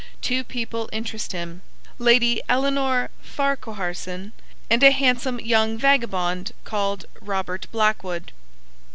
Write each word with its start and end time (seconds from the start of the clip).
Two 0.19 0.43
people 0.43 0.89
interest 0.91 1.31
him, 1.31 1.61
Lady 1.99 2.41
Ellinor 2.49 3.11
Farquharson 3.21 4.33
and 4.67 4.81
a 4.81 4.89
handsome 4.89 5.39
young 5.39 5.77
vagabond 5.77 6.53
called 6.63 7.05
Robert 7.21 7.67
Blackwood. 7.71 8.31